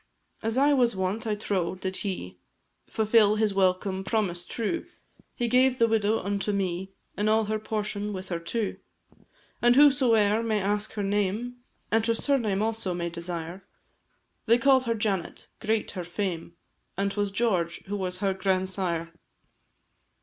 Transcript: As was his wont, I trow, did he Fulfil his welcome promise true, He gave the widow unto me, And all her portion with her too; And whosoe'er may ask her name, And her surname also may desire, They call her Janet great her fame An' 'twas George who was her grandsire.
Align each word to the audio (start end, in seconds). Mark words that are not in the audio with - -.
As 0.41 0.57
was 0.57 0.93
his 0.93 0.95
wont, 0.95 1.27
I 1.27 1.35
trow, 1.35 1.75
did 1.75 1.97
he 1.97 2.39
Fulfil 2.89 3.35
his 3.35 3.53
welcome 3.53 4.03
promise 4.03 4.47
true, 4.47 4.87
He 5.35 5.47
gave 5.47 5.77
the 5.77 5.87
widow 5.87 6.17
unto 6.19 6.51
me, 6.51 6.91
And 7.15 7.29
all 7.29 7.45
her 7.45 7.59
portion 7.59 8.11
with 8.11 8.29
her 8.29 8.39
too; 8.39 8.77
And 9.61 9.75
whosoe'er 9.75 10.41
may 10.41 10.59
ask 10.59 10.93
her 10.93 11.03
name, 11.03 11.57
And 11.91 12.03
her 12.07 12.15
surname 12.15 12.63
also 12.63 12.95
may 12.95 13.11
desire, 13.11 13.63
They 14.47 14.57
call 14.57 14.79
her 14.79 14.95
Janet 14.95 15.49
great 15.59 15.91
her 15.91 16.03
fame 16.03 16.55
An' 16.97 17.11
'twas 17.11 17.29
George 17.29 17.83
who 17.85 17.95
was 17.95 18.17
her 18.17 18.33
grandsire. 18.33 19.13